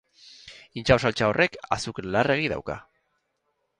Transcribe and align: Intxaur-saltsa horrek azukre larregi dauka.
Intxaur-saltsa 0.81 1.27
horrek 1.31 1.59
azukre 1.77 2.13
larregi 2.17 2.51
dauka. 2.55 2.79